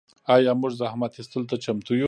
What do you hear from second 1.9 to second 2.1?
یو؟